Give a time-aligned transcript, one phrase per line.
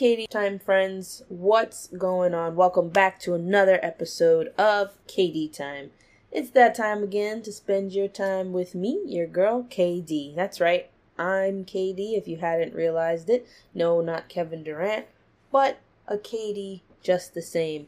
[0.00, 2.56] KD Time friends, what's going on?
[2.56, 5.90] Welcome back to another episode of KD Time.
[6.32, 10.34] It's that time again to spend your time with me, your girl, KD.
[10.34, 13.46] That's right, I'm KD if you hadn't realized it.
[13.74, 15.04] No, not Kevin Durant,
[15.52, 17.86] but a KD just the same.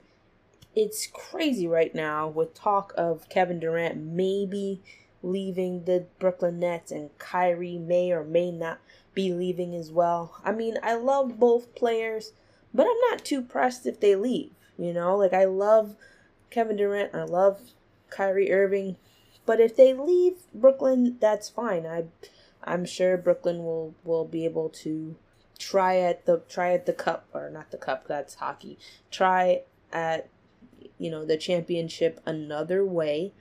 [0.76, 4.82] It's crazy right now with talk of Kevin Durant maybe
[5.22, 8.80] leaving the Brooklyn Nets and Kyrie may or may not
[9.14, 10.40] be leaving as well.
[10.44, 12.32] I mean, I love both players,
[12.72, 14.52] but I'm not too pressed if they leave.
[14.78, 15.96] You know, like I love
[16.50, 17.60] Kevin Durant, I love
[18.10, 18.96] Kyrie Irving,
[19.46, 21.86] but if they leave Brooklyn, that's fine.
[21.86, 22.04] I
[22.64, 25.16] I'm sure Brooklyn will will be able to
[25.58, 28.78] try at the try at the cup or not the cup, that's hockey.
[29.10, 29.62] Try
[29.92, 30.28] at
[31.02, 33.32] you know, the championship another way.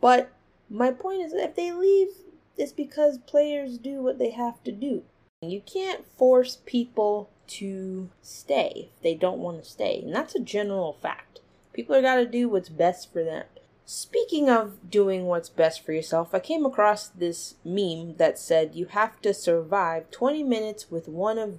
[0.00, 0.32] But
[0.68, 2.08] my point is if they leave
[2.56, 5.02] it's because players do what they have to do.
[5.42, 10.00] You can't force people to stay if they don't want to stay.
[10.02, 11.40] And that's a general fact.
[11.72, 13.44] People are got to do what's best for them.
[13.84, 18.86] Speaking of doing what's best for yourself, I came across this meme that said you
[18.86, 21.58] have to survive 20 minutes with one of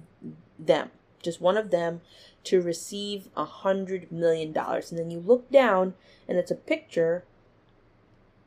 [0.58, 0.90] them,
[1.22, 2.00] just one of them,
[2.44, 4.90] to receive a hundred million dollars.
[4.90, 5.94] And then you look down
[6.26, 7.24] and it's a picture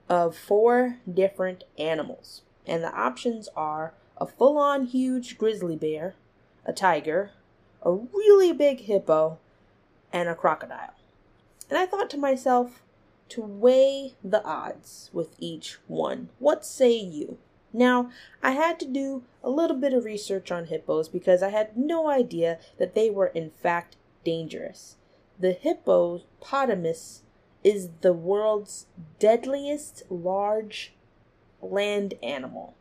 [0.09, 2.41] of four different animals.
[2.65, 6.15] And the options are a full on huge grizzly bear,
[6.65, 7.31] a tiger,
[7.83, 9.37] a really big hippo,
[10.11, 10.93] and a crocodile.
[11.69, 12.81] And I thought to myself,
[13.29, 17.37] to weigh the odds with each one, what say you?
[17.71, 18.09] Now,
[18.41, 22.09] I had to do a little bit of research on hippos because I had no
[22.09, 24.95] idea that they were in fact dangerous.
[25.39, 27.21] The hippopotamus
[27.63, 28.87] is the world's
[29.19, 30.93] deadliest large
[31.61, 32.75] land animal.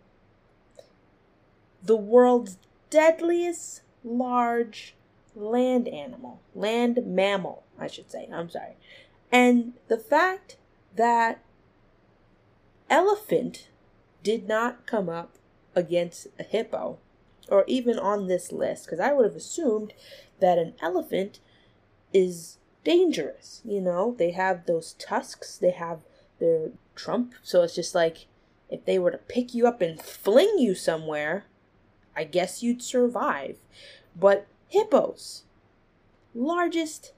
[1.83, 2.59] The world's
[2.91, 4.95] deadliest large
[5.35, 8.29] land animal, land mammal, I should say.
[8.33, 8.77] I'm sorry.
[9.31, 10.57] And the fact
[10.97, 11.43] that
[12.89, 13.69] elephant
[14.23, 15.37] did not come up
[15.75, 16.99] against a hippo
[17.49, 19.93] or even on this list because I would have assumed
[20.41, 21.41] that an elephant
[22.13, 23.61] is dangerous.
[23.67, 26.01] You know, they have those tusks, they have
[26.41, 27.35] their trump.
[27.43, 28.27] So it's just like
[28.71, 31.45] if they were to pick you up and fling you somewhere,
[32.17, 33.59] I guess you'd survive.
[34.19, 35.45] But hippos,
[36.35, 37.13] largest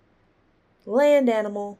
[0.87, 1.79] land animal,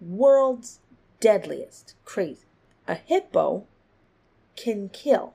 [0.00, 0.78] world's
[1.18, 1.96] deadliest.
[2.04, 2.46] Crazy.
[2.86, 3.66] A hippo
[4.54, 5.34] can kill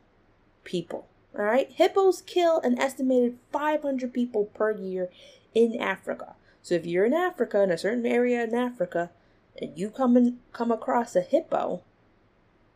[0.64, 1.10] people.
[1.38, 1.70] All right?
[1.70, 5.10] Hippos kill an estimated 500 people per year
[5.54, 6.37] in Africa.
[6.68, 9.10] So if you're in Africa, in a certain area in Africa,
[9.58, 11.82] and you come and come across a hippo,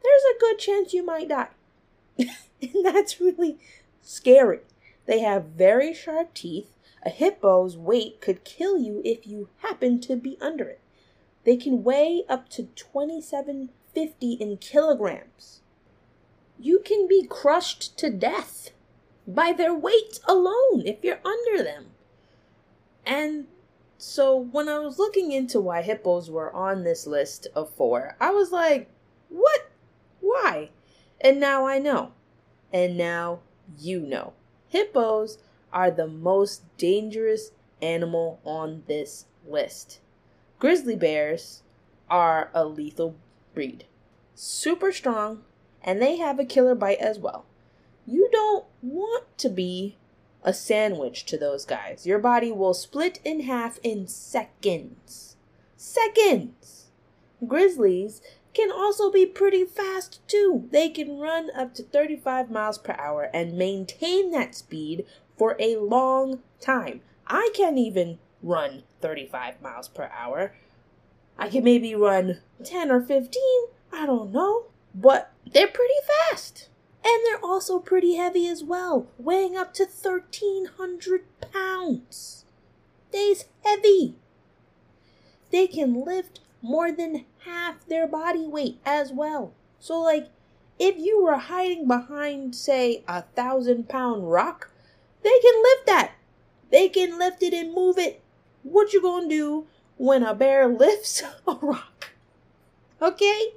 [0.02, 1.50] there's a good chance you might die.
[2.18, 3.58] and that's really
[4.02, 4.62] scary.
[5.08, 6.72] They have very sharp teeth.
[7.06, 10.80] A hippo's weight could kill you if you happen to be under it.
[11.44, 15.60] They can weigh up to 2750 in kilograms.
[16.58, 18.72] You can be crushed to death
[19.28, 21.88] by their weight alone if you're under them.
[23.06, 23.48] And
[24.02, 28.32] so when I was looking into why hippos were on this list of four, I
[28.32, 28.90] was like,
[29.30, 29.70] what?
[30.22, 30.72] Why?
[31.24, 32.14] And now I know.
[32.74, 33.42] And now
[33.78, 34.34] you know.
[34.68, 35.38] Hippos
[35.72, 40.00] are the most dangerous animal on this list.
[40.58, 41.62] Grizzly bears
[42.10, 43.16] are a lethal
[43.54, 43.86] breed.
[44.34, 45.44] Super strong,
[45.84, 47.46] and they have a killer bite as well.
[48.08, 49.98] You don't want to be
[50.44, 52.06] a sandwich to those guys.
[52.06, 55.36] Your body will split in half in seconds.
[55.78, 56.88] Seconds!
[57.48, 58.22] Grizzlies
[58.54, 60.68] can also be pretty fast too.
[60.72, 65.06] They can run up to 35 miles per hour and maintain that speed
[65.38, 67.02] for a long time.
[67.28, 70.54] I can't even run 35 miles per hour.
[71.38, 73.42] I can maybe run 10 or 15,
[73.92, 75.94] I don't know, but they're pretty
[76.30, 76.70] fast.
[77.04, 82.46] And they're also pretty heavy as well, weighing up to 1,300 pounds.
[83.12, 84.16] They's heavy.
[85.52, 89.54] They can lift more than half their body weight as well.
[89.80, 90.30] So, like,
[90.80, 94.72] if you were hiding behind, say, a thousand pound rock,
[95.24, 96.12] they can lift that.
[96.72, 98.22] They can lift it and move it.
[98.64, 102.12] What you gonna do when a bear lifts a rock?
[103.02, 103.54] Okay?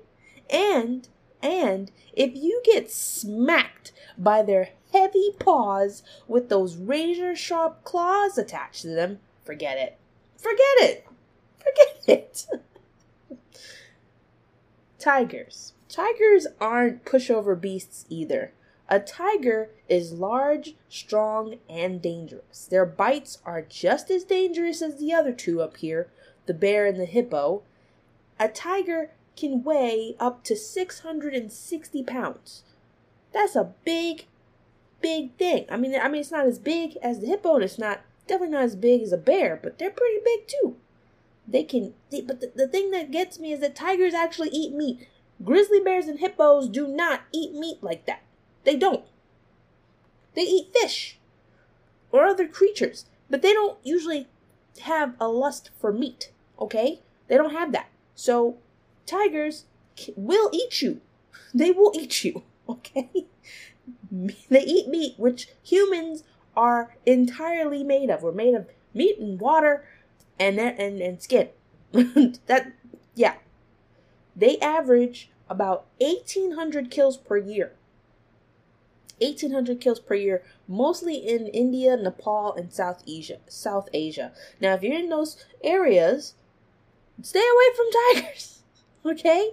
[0.50, 1.08] And
[1.44, 8.82] and if you get smacked by their heavy paws with those razor sharp claws attached
[8.82, 9.98] to them, forget it.
[10.38, 11.06] Forget it.
[11.58, 12.46] Forget it.
[14.98, 15.74] Tigers.
[15.90, 18.52] Tigers aren't pushover beasts either.
[18.88, 22.66] A tiger is large, strong, and dangerous.
[22.66, 26.08] Their bites are just as dangerous as the other two up here,
[26.46, 27.62] the bear and the hippo.
[28.38, 32.62] A tiger can weigh up to 660 pounds.
[33.32, 34.26] That's a big,
[35.00, 35.66] big thing.
[35.70, 38.54] I mean, I mean, it's not as big as the hippo, and it's not definitely
[38.54, 40.76] not as big as a bear, but they're pretty big too.
[41.46, 44.72] They can, they, but the, the thing that gets me is that tigers actually eat
[44.72, 45.08] meat.
[45.42, 48.22] Grizzly bears and hippos do not eat meat like that.
[48.64, 49.04] They don't.
[50.34, 51.18] They eat fish
[52.10, 54.28] or other creatures, but they don't usually
[54.82, 57.00] have a lust for meat, okay?
[57.28, 57.88] They don't have that.
[58.14, 58.56] So,
[59.06, 59.64] tigers
[60.16, 61.00] will eat you.
[61.52, 63.26] They will eat you, okay?
[64.10, 66.24] They eat meat, which humans
[66.56, 68.22] are entirely made of.
[68.22, 69.84] We're made of meat and water
[70.38, 71.48] and and and skin.
[71.92, 72.72] that
[73.14, 73.34] yeah.
[74.36, 77.72] They average about 1800 kills per year.
[79.20, 83.38] 1800 kills per year, mostly in India, Nepal, and South Asia.
[83.46, 84.32] South Asia.
[84.60, 86.34] Now, if you're in those areas,
[87.22, 88.63] stay away from tigers.
[89.04, 89.50] Okay?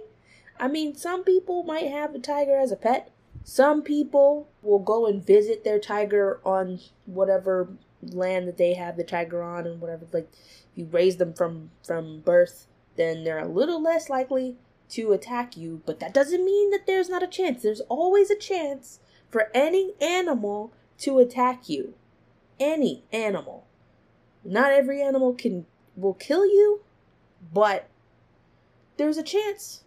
[0.58, 3.10] I mean, some people might have a tiger as a pet.
[3.44, 7.68] Some people will go and visit their tiger on whatever
[8.02, 11.70] land that they have the tiger on and whatever like if you raise them from
[11.86, 12.66] from birth,
[12.96, 14.56] then they're a little less likely
[14.90, 17.62] to attack you, but that doesn't mean that there's not a chance.
[17.62, 19.00] There's always a chance
[19.30, 21.94] for any animal to attack you.
[22.60, 23.66] Any animal.
[24.44, 25.66] Not every animal can
[25.96, 26.82] will kill you,
[27.52, 27.88] but
[29.02, 29.82] there's a chance.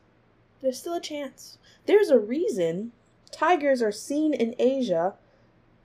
[0.61, 1.57] There's still a chance.
[1.85, 2.91] There's a reason
[3.31, 5.13] tigers are seen in Asia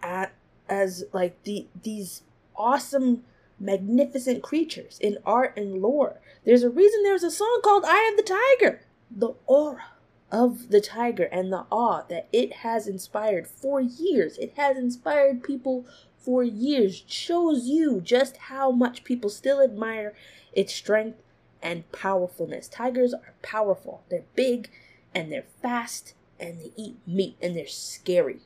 [0.03, 0.33] at
[0.69, 2.23] as like the these
[2.57, 3.23] awesome
[3.61, 6.19] magnificent creatures in art and lore.
[6.45, 8.81] There's a reason there's a song called Eye of the Tiger.
[9.09, 9.93] The aura
[10.33, 14.39] of the tiger and the awe that it has inspired for years.
[14.39, 15.87] It has inspired people
[16.19, 17.05] for years.
[17.07, 20.15] Shows you just how much people still admire
[20.53, 21.23] its strength
[21.63, 22.69] and powerfulness.
[22.69, 24.03] Tigers are powerful.
[24.09, 24.71] They're big
[25.15, 28.41] and they're fast and they eat meat and they're scary.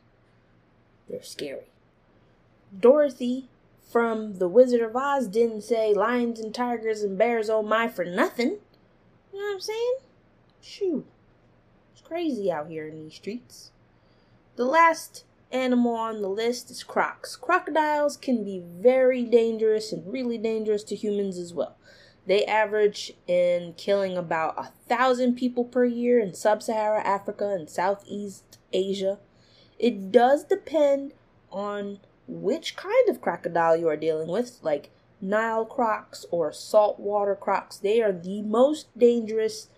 [1.08, 1.70] They're scary.
[2.78, 3.48] Dorothy
[3.90, 8.04] from The Wizard of Oz didn't say lions and tigers and bears oh my for
[8.04, 8.58] nothing.
[9.32, 9.94] You know what I'm saying?
[10.60, 11.04] Shoo.
[11.92, 13.70] It's crazy out here in these streets.
[14.56, 17.36] The last animal on the list is crocs.
[17.36, 21.76] Crocodiles can be very dangerous and really dangerous to humans as well.
[22.26, 27.68] They average in killing about a thousand people per year in sub Sahara Africa and
[27.68, 29.18] Southeast Asia.
[29.78, 31.12] It does depend
[31.50, 34.90] on which kind of crocodile you are dealing with, like
[35.20, 37.76] Nile crocs or saltwater crocs.
[37.76, 39.68] They are the most dangerous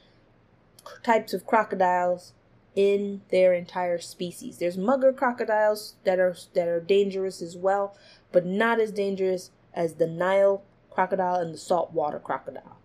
[1.03, 2.33] types of crocodiles
[2.77, 4.59] in their entire species.
[4.59, 7.97] There's mugger crocodiles that are that are dangerous as well,
[8.31, 10.63] but not as dangerous as the Nile
[10.97, 12.79] crocodile and the saltwater crocodile.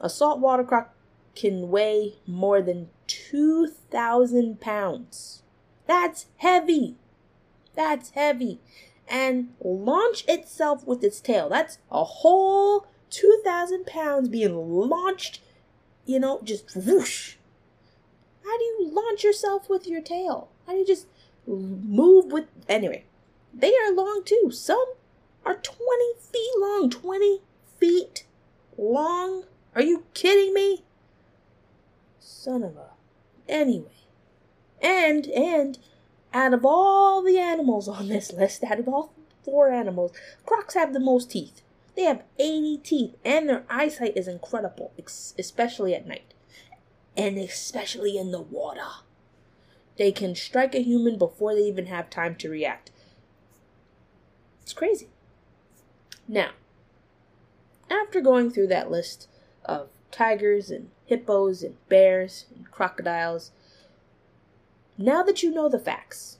[0.00, 0.94] A saltwater croc
[1.34, 5.42] can weigh more than 2,000 pounds.
[5.86, 6.96] That's heavy.
[7.74, 8.60] That's heavy.
[9.08, 11.48] And launch itself with its tail.
[11.48, 15.40] That's a whole 2,000 pounds being launched
[16.06, 17.34] you know, just whoosh.
[18.44, 20.50] How do you launch yourself with your tail?
[20.66, 21.08] How do you just
[21.46, 22.46] move with.
[22.68, 23.04] Anyway,
[23.52, 24.50] they are long too.
[24.50, 24.86] Some
[25.46, 25.78] are 20
[26.32, 26.90] feet long.
[26.90, 27.40] 20
[27.78, 28.24] feet
[28.76, 29.44] long?
[29.74, 30.84] Are you kidding me?
[32.18, 32.90] Son of a.
[33.48, 33.86] Anyway.
[34.82, 35.78] And, and,
[36.34, 40.12] out of all the animals on this list, out of all four animals,
[40.44, 41.62] crocs have the most teeth.
[41.94, 46.34] They have 80 teeth, and their eyesight is incredible, especially at night,
[47.16, 48.82] and especially in the water.
[49.96, 52.90] They can strike a human before they even have time to react.
[54.62, 55.08] It's crazy.
[56.28, 56.50] Now,
[57.88, 59.28] after going through that list
[59.64, 63.52] of tigers and hippos and bears and crocodiles,
[64.98, 66.38] now that you know the facts,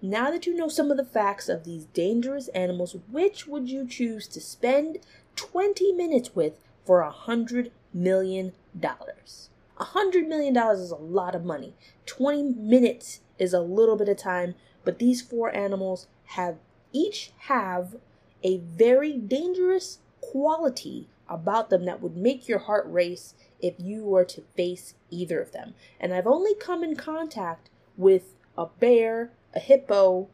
[0.00, 3.86] now that you know some of the facts of these dangerous animals, which would you
[3.86, 4.98] choose to spend
[5.36, 9.50] 20 minutes with for a hundred million dollars?
[9.78, 11.74] A hundred million dollars is a lot of money.
[12.06, 14.54] 20 minutes is a little bit of time,
[14.84, 16.56] but these four animals have
[16.92, 17.96] each have
[18.42, 24.24] a very dangerous quality about them that would make your heart race if you were
[24.24, 25.74] to face either of them.
[26.00, 30.28] And I've only come in contact with a bear a hippo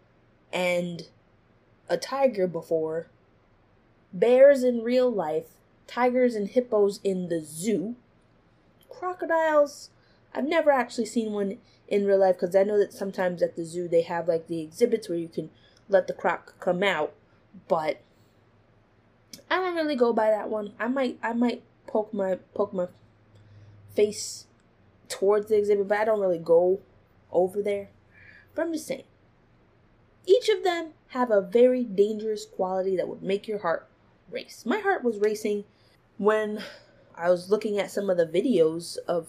[0.53, 1.09] and
[1.89, 3.09] a tiger before,
[4.13, 5.47] bears in real life,
[5.87, 7.97] tigers and hippos in the zoo,
[8.89, 9.91] crocodiles.
[10.35, 11.59] I've never actually seen one
[11.89, 14.61] in real life because I know that sometimes at the zoo they have like the
[14.61, 15.51] exhibits where you can
[15.89, 17.13] let the croc come out,
[17.69, 18.01] but
[19.51, 20.73] I don't really go by that one.
[20.79, 22.87] I might I might poke my poke my
[23.95, 24.47] face
[25.09, 26.81] towards the exhibit, but I don't really go
[27.31, 27.89] over there.
[28.55, 29.05] But I'm just saying.
[30.27, 33.89] Each of them have a very dangerous quality that would make your heart
[34.31, 34.65] race.
[34.65, 35.65] My heart was racing
[36.17, 36.63] when
[37.15, 39.29] I was looking at some of the videos of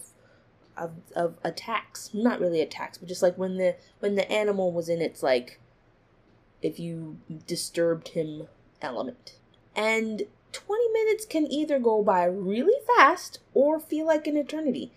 [0.76, 2.10] of of attacks.
[2.14, 5.60] Not really attacks, but just like when the when the animal was in its like
[6.62, 8.48] if you disturbed him
[8.80, 9.36] element.
[9.74, 10.22] And
[10.52, 14.92] 20 minutes can either go by really fast or feel like an eternity.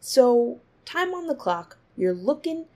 [0.00, 2.66] So, time on the clock, you're looking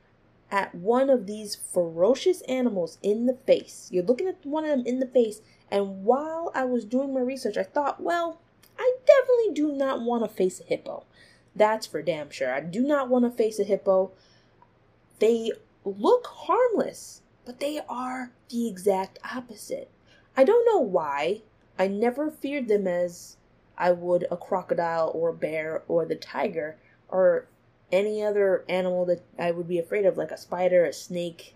[0.50, 3.88] at one of these ferocious animals in the face.
[3.92, 7.20] You're looking at one of them in the face, and while I was doing my
[7.20, 8.40] research, I thought, well,
[8.78, 11.04] I definitely do not want to face a hippo.
[11.54, 12.52] That's for damn sure.
[12.52, 14.12] I do not want to face a hippo.
[15.18, 15.50] They
[15.84, 19.90] look harmless, but they are the exact opposite.
[20.36, 21.42] I don't know why.
[21.78, 23.36] I never feared them as
[23.78, 26.76] I would a crocodile or a bear or the tiger
[27.08, 27.46] or
[27.92, 31.54] any other animal that I would be afraid of, like a spider, a snake.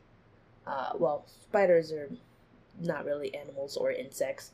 [0.67, 2.11] Uh, well, spiders are
[2.81, 4.53] not really animals or insects,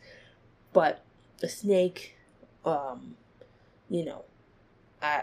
[0.73, 1.02] but
[1.43, 2.16] a snake,
[2.64, 3.16] um,
[3.90, 4.25] you know,
[5.02, 5.23] a,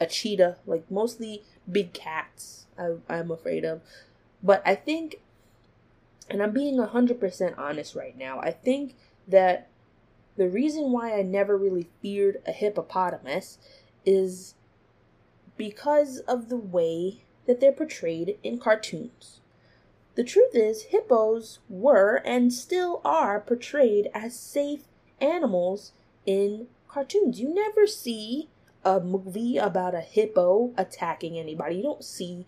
[0.00, 3.82] a cheetah, like mostly big cats, I, I'm afraid of.
[4.42, 5.20] But I think
[6.32, 8.40] and I'm being 100% honest right now.
[8.40, 8.96] I think
[9.28, 9.68] that
[10.36, 13.58] the reason why I never really feared a hippopotamus
[14.06, 14.54] is
[15.56, 19.40] because of the way that they're portrayed in cartoons.
[20.14, 24.84] The truth is, hippos were and still are portrayed as safe
[25.20, 25.92] animals
[26.24, 27.40] in cartoons.
[27.40, 28.48] You never see
[28.84, 31.76] a movie about a hippo attacking anybody.
[31.76, 32.46] You don't see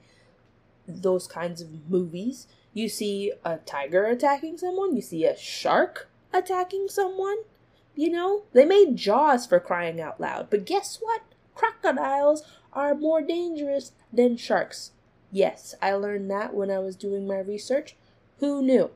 [0.87, 2.47] those kinds of movies.
[2.73, 7.38] You see a tiger attacking someone, you see a shark attacking someone.
[7.95, 10.50] You know, they made Jaws for crying out loud.
[10.50, 11.23] But guess what?
[11.55, 14.91] Crocodiles are more dangerous than sharks.
[15.31, 17.97] Yes, I learned that when I was doing my research.
[18.38, 18.91] Who knew?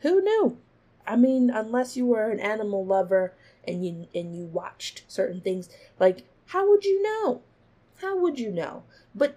[0.00, 0.58] Who knew?
[1.06, 3.34] I mean, unless you were an animal lover
[3.66, 7.42] and you and you watched certain things, like how would you know?
[8.00, 8.84] How would you know?
[9.14, 9.36] But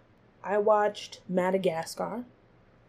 [0.50, 2.26] I watched Madagascar,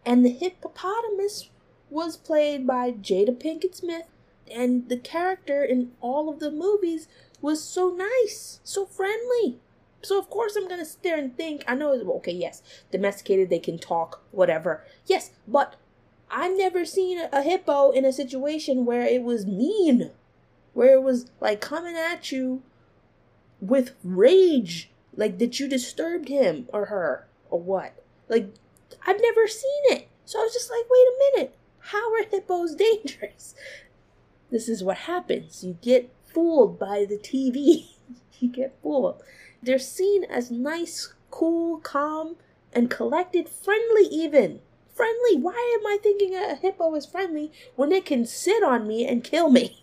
[0.03, 1.51] and the hippopotamus
[1.91, 4.07] was played by Jada Pinkett Smith,
[4.51, 7.07] and the character in all of the movies
[7.39, 9.59] was so nice, so friendly.
[10.01, 11.63] So of course I'm gonna sit there and think.
[11.67, 14.83] I know, okay, yes, domesticated, they can talk, whatever.
[15.05, 15.75] Yes, but
[16.31, 20.09] I've never seen a hippo in a situation where it was mean,
[20.73, 22.63] where it was like coming at you
[23.59, 27.93] with rage, like that you disturbed him or her or what.
[28.27, 28.53] Like
[29.05, 30.07] I've never seen it.
[30.25, 31.55] So I was just like, wait a minute.
[31.79, 33.53] How are hippos dangerous?
[34.49, 35.63] This is what happens.
[35.63, 37.91] You get fooled by the TV.
[38.39, 39.21] you get fooled.
[39.61, 42.35] They're seen as nice, cool, calm,
[42.73, 44.59] and collected, friendly even.
[44.93, 45.37] Friendly.
[45.37, 49.23] Why am I thinking a hippo is friendly when it can sit on me and
[49.23, 49.81] kill me?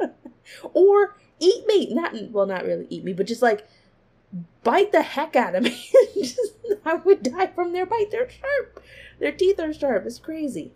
[0.72, 1.92] or eat me.
[1.94, 3.66] Not well, not really eat me, but just like
[4.64, 5.90] bite the heck out of me.
[6.84, 8.10] I would die from their bite.
[8.10, 8.82] They're sharp.
[9.18, 10.06] Their teeth are sharp.
[10.06, 10.72] It's crazy.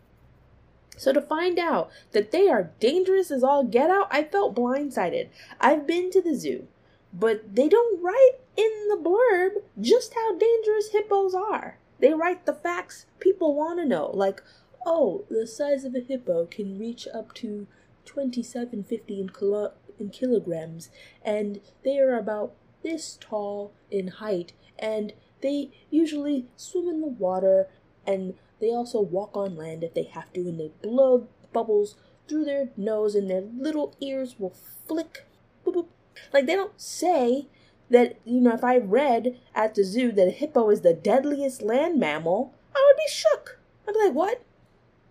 [0.96, 5.28] So to find out that they are dangerous as all get out, I felt blindsided.
[5.60, 6.68] I've been to the zoo,
[7.12, 11.78] but they don't write in the blurb just how dangerous hippos are.
[11.98, 14.42] They write the facts people want to know, like,
[14.84, 17.66] oh, the size of a hippo can reach up to
[18.04, 20.90] 2750 in, kilo- in kilograms,
[21.24, 27.68] and they are about this tall in height, and they usually swim in the water
[28.06, 31.96] and they also walk on land if they have to, and they blow bubbles
[32.28, 34.54] through their nose, and their little ears will
[34.86, 35.26] flick.
[35.66, 35.86] Boop, boop.
[36.32, 37.48] Like they don't say
[37.90, 41.60] that, you know, if I read at the zoo that a hippo is the deadliest
[41.60, 43.58] land mammal, I would be shook.
[43.86, 44.42] I'd be like, what?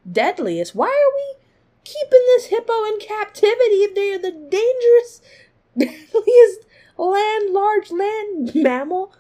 [0.10, 0.74] Deadliest?
[0.74, 1.46] Why are we
[1.84, 5.22] keeping this hippo in captivity if they're the dangerous,
[5.78, 6.66] deadliest
[7.10, 9.14] land, large land mammal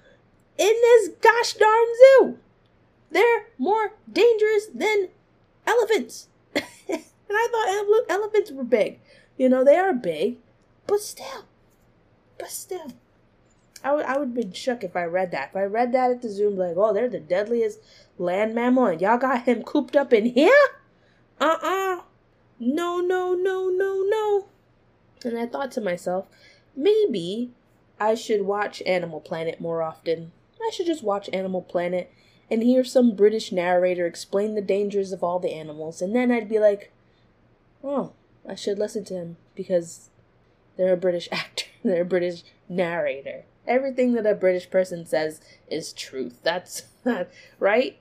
[0.57, 2.37] in this gosh darn zoo.
[3.09, 5.09] They're more dangerous than
[5.65, 6.27] elephants.
[6.55, 6.63] and
[7.29, 8.99] I thought ele- elephants were big.
[9.37, 10.37] You know, they are big,
[10.87, 11.45] but still,
[12.37, 12.91] but still.
[13.83, 15.49] I would, I would be shook if I read that.
[15.49, 17.79] If I read that at the zoo, like, oh, they're the deadliest
[18.17, 20.67] land mammal, and y'all got him cooped up in here?
[21.39, 22.01] Uh uh
[22.59, 24.45] No, no, no, no, no.
[25.23, 26.27] And I thought to myself,
[26.75, 27.51] maybe
[28.01, 30.31] I should watch Animal Planet more often.
[30.59, 32.11] I should just watch Animal Planet
[32.49, 36.49] and hear some British narrator explain the dangers of all the animals, and then I'd
[36.49, 36.91] be like,
[37.83, 38.13] oh,
[38.49, 40.09] I should listen to him because
[40.77, 43.45] they're a British actor, they're a British narrator.
[43.67, 45.39] Everything that a British person says
[45.69, 46.39] is truth.
[46.41, 46.87] That's
[47.59, 47.99] right?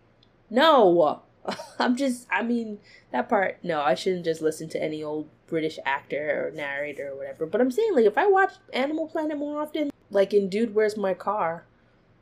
[0.48, 1.20] No!
[1.78, 2.78] I'm just, I mean,
[3.12, 7.16] that part, no, I shouldn't just listen to any old British actor or narrator or
[7.16, 7.44] whatever.
[7.44, 10.96] But I'm saying, like, if I watch Animal Planet more often, like in Dude, Where's
[10.96, 11.64] My Car,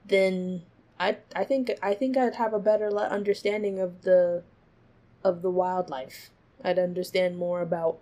[0.04, 0.62] then
[0.98, 4.42] I, I think, I think I'd have a better understanding of the,
[5.24, 6.30] of the wildlife.
[6.62, 7.98] I'd understand more about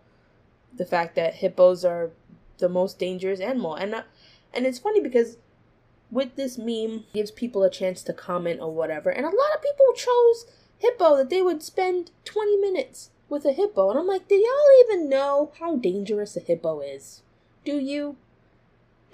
[0.75, 2.11] the fact that hippos are
[2.59, 3.75] the most dangerous animal.
[3.75, 4.03] And, uh,
[4.53, 5.37] and it's funny because
[6.11, 9.11] with this meme gives people a chance to comment or whatever.
[9.11, 10.47] And a lot of people chose
[10.79, 13.91] hippo that they would spend 20 minutes with a hippo.
[13.91, 17.23] And I'm like, do y'all even know how dangerous a hippo is?
[17.65, 18.17] Do you?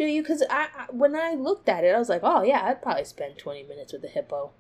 [0.03, 0.23] Do you?
[0.23, 3.05] Because I, I, when I looked at it, I was like, oh yeah, I'd probably
[3.05, 4.51] spend 20 minutes with a hippo.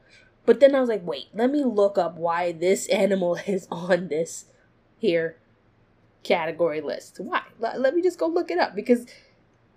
[0.46, 4.06] But then I was like, wait, let me look up why this animal is on
[4.06, 4.44] this
[4.98, 5.38] here
[6.22, 7.18] category list.
[7.18, 7.42] Why?
[7.58, 9.04] Let, let me just go look it up because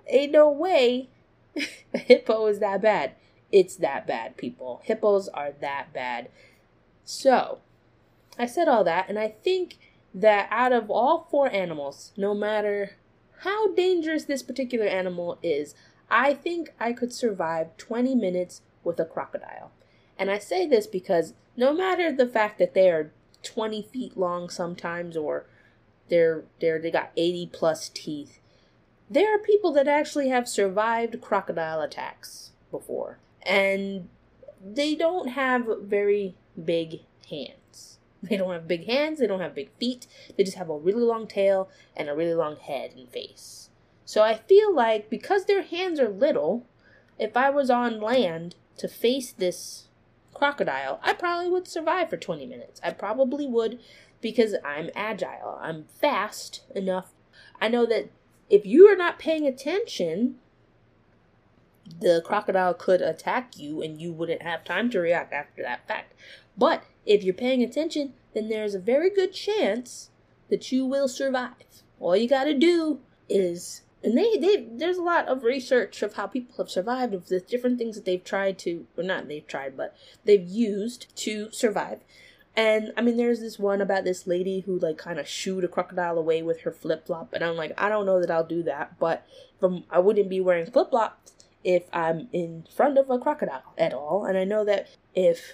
[0.06, 1.10] ain't no way
[1.96, 3.14] a hippo is that bad.
[3.52, 4.82] It's that bad, people.
[4.84, 6.30] Hippos are that bad.
[7.04, 7.58] So,
[8.38, 9.80] I said all that, and I think
[10.14, 12.98] that out of all four animals, no matter
[13.40, 15.76] how dangerous this particular animal is,
[16.10, 19.72] I think I could survive 20 minutes with a crocodile.
[20.18, 23.12] And I say this because no matter the fact that they are
[23.44, 25.46] 20 feet long sometimes or
[26.10, 28.40] they're they're they got 80 plus teeth,
[29.10, 33.20] there are people that actually have survived crocodile attacks before.
[33.42, 34.10] And
[34.64, 37.65] they don't have very big hands.
[38.30, 41.04] They don't have big hands, they don't have big feet, they just have a really
[41.04, 43.70] long tail and a really long head and face.
[44.04, 46.66] So I feel like because their hands are little,
[47.20, 49.88] if I was on land to face this
[50.34, 52.80] crocodile, I probably would survive for 20 minutes.
[52.84, 53.80] I probably would
[54.22, 55.60] because I'm agile.
[55.62, 57.12] I'm fast enough.
[57.62, 58.10] I know that
[58.50, 60.36] if you are not paying attention,
[62.00, 66.14] the crocodile could attack you and you wouldn't have time to react after that fact.
[66.58, 70.10] But if you're paying attention, then there's a very good chance
[70.50, 71.84] that you will survive.
[72.00, 76.28] All you gotta do is and they, they there's a lot of research of how
[76.28, 79.76] people have survived of the different things that they've tried to or not they've tried
[79.76, 82.02] but they've used to survive
[82.58, 85.68] and I mean, there's this one about this lady who like kind of shoot a
[85.68, 88.64] crocodile away with her flip flop, and I'm like, I don't know that I'll do
[88.64, 89.26] that, but
[89.60, 93.94] from I wouldn't be wearing flip flops if I'm in front of a crocodile at
[93.94, 94.26] all.
[94.26, 95.54] And I know that if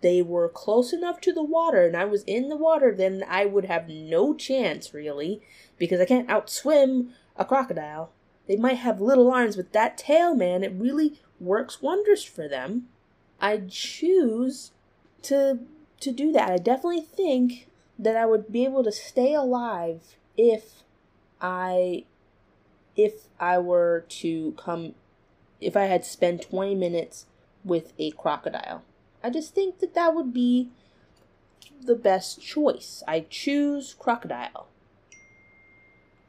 [0.00, 3.44] they were close enough to the water and I was in the water, then I
[3.44, 5.42] would have no chance really
[5.78, 8.12] because I can't outswim a crocodile.
[8.46, 12.88] They might have little arms, but that tail, man, it really works wonders for them.
[13.40, 14.72] I choose
[15.22, 15.60] to
[16.00, 16.50] to do that.
[16.50, 20.82] I definitely think that I would be able to stay alive if
[21.40, 22.04] I
[22.96, 24.94] if I were to come
[25.60, 27.26] if I had spent 20 minutes
[27.64, 28.82] with a crocodile.
[29.22, 30.70] I just think that that would be
[31.82, 33.02] the best choice.
[33.06, 34.68] I choose crocodile.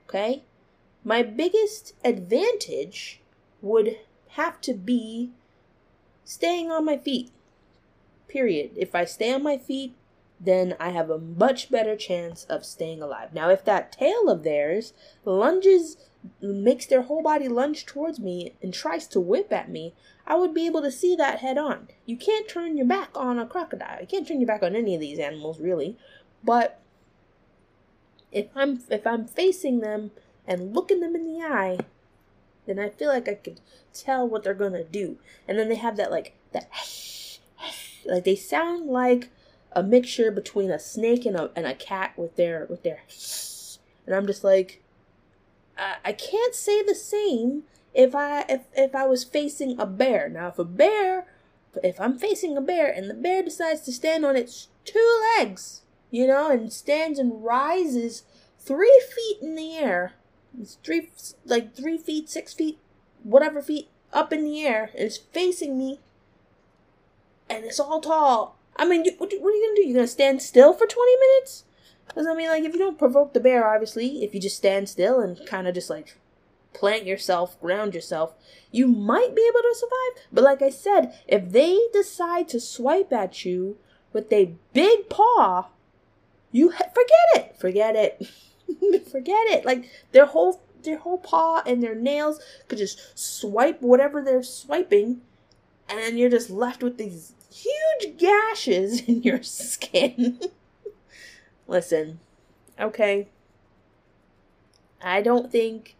[0.08, 0.44] Okay?
[1.04, 3.22] My biggest advantage
[3.62, 3.98] would
[4.30, 5.32] have to be
[6.24, 7.32] staying on my feet.
[8.28, 8.72] Period.
[8.76, 9.96] If I stay on my feet,
[10.40, 13.34] then I have a much better chance of staying alive.
[13.34, 15.98] Now, if that tail of theirs lunges,
[16.42, 19.94] makes their whole body lunge towards me and tries to whip at me,
[20.32, 21.90] I would be able to see that head on.
[22.06, 24.00] You can't turn your back on a crocodile.
[24.00, 25.98] You can't turn your back on any of these animals, really.
[26.42, 26.80] But
[28.32, 30.12] if I'm if I'm facing them
[30.48, 31.80] and looking them in the eye,
[32.66, 33.60] then I feel like I could
[33.94, 35.18] tell what they're gonna do.
[35.50, 36.70] And then they have that like that
[38.06, 39.32] like they sound like
[39.74, 43.02] a mixture between a snake and a and a cat with their with their
[44.06, 44.82] and I'm just like
[45.78, 47.64] I, I can't say the same
[47.94, 50.30] if I if if I was facing a bear.
[50.30, 51.28] Now if a bear
[51.84, 55.82] if I'm facing a bear and the bear decides to stand on its two legs,
[56.10, 58.24] you know, and stands and rises
[58.60, 60.14] three feet in the air,
[60.60, 61.10] it's three
[61.46, 62.80] like three feet, six feet,
[63.24, 66.00] whatever feet up in the air, and it's facing me
[67.50, 68.58] and it's all tall.
[68.78, 69.88] I mean, what, what are you gonna do?
[69.88, 71.66] You gonna stand still for twenty minutes?
[72.08, 74.90] Because I mean, like, if you don't provoke the bear, obviously, if you just stand
[74.90, 76.18] still and kind of just like
[76.74, 78.34] plant yourself, ground yourself,
[78.72, 80.26] you might be able to survive.
[80.32, 83.78] But like I said, if they decide to swipe at you
[84.14, 85.68] with a big paw,
[86.52, 87.58] you ha- forget it.
[87.58, 89.08] Forget it.
[89.12, 89.66] forget it.
[89.66, 95.22] Like their whole their whole paw and their nails could just swipe whatever they're swiping
[95.88, 100.40] and you're just left with these huge gashes in your skin.
[101.68, 102.20] Listen,
[102.80, 103.28] okay.
[105.02, 105.96] I don't think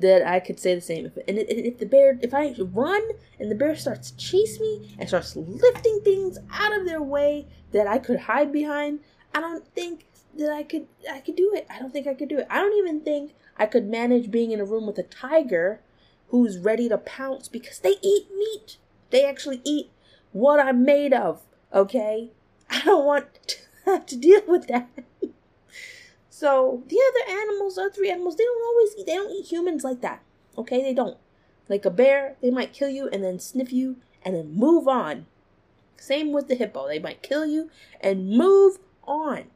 [0.00, 1.06] that I could say the same.
[1.06, 3.02] If, and if the bear, if I run
[3.38, 7.46] and the bear starts to chase me and starts lifting things out of their way
[7.72, 9.00] that I could hide behind,
[9.34, 10.06] I don't think
[10.38, 11.66] that I could I could do it.
[11.70, 12.46] I don't think I could do it.
[12.50, 15.80] I don't even think I could manage being in a room with a tiger
[16.28, 18.78] who's ready to pounce because they eat meat.
[19.10, 19.90] They actually eat
[20.32, 21.42] what I'm made of,
[21.74, 22.30] okay?
[22.68, 24.88] I don't want to have to deal with that.
[26.40, 29.84] So the other animals, other three animals, they don't always eat, they don't eat humans
[29.84, 30.22] like that.
[30.56, 31.18] Okay, they don't.
[31.68, 35.26] Like a bear, they might kill you and then sniff you and then move on.
[35.98, 36.88] Same with the hippo.
[36.88, 37.68] They might kill you
[38.00, 39.50] and move on.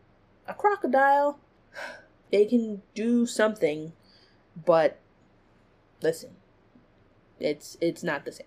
[0.46, 1.38] A crocodile,
[2.30, 3.94] they can do something,
[4.54, 5.00] but
[6.02, 6.32] listen,
[7.40, 8.46] it's it's not the same.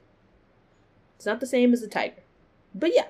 [1.15, 2.21] It's not the same as a tiger.
[2.75, 3.07] But yeah,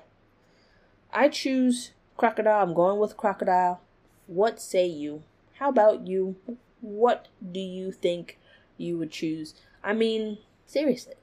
[1.12, 2.62] I choose crocodile.
[2.62, 3.82] I'm going with crocodile.
[4.28, 5.22] What say you?
[5.54, 6.36] How about you?
[6.82, 8.38] What do you think
[8.76, 9.54] you would choose?
[9.82, 10.36] I mean,
[10.66, 11.14] seriously.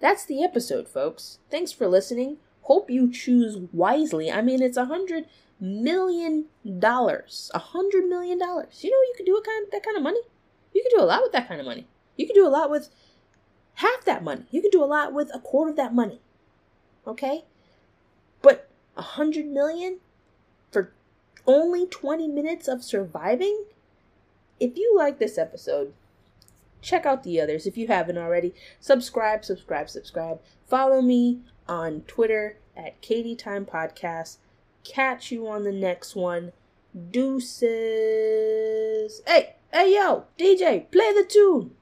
[0.00, 1.40] That's the episode, folks.
[1.50, 2.38] Thanks for listening.
[2.62, 4.32] Hope you choose wisely.
[4.32, 5.26] I mean, it's a hundred
[5.60, 6.46] million
[6.78, 7.50] dollars.
[7.54, 8.82] A hundred million dollars.
[8.82, 10.20] You know you could do with kind that kind of money?
[10.72, 11.86] You could do a lot with that kind of money.
[12.16, 12.88] You could do a lot with
[13.74, 14.46] half that money.
[14.50, 16.20] You can do a lot with a quarter of that money.
[17.06, 17.44] Okay?
[18.40, 19.98] But a hundred million
[21.46, 23.64] only 20 minutes of surviving?
[24.58, 25.92] If you like this episode,
[26.80, 28.54] check out the others if you haven't already.
[28.80, 30.40] Subscribe, subscribe, subscribe.
[30.66, 34.38] Follow me on Twitter at KD Time Podcast.
[34.84, 36.52] Catch you on the next one.
[37.10, 37.62] Deuces.
[39.26, 41.75] Hey, hey, yo, DJ, play the tune.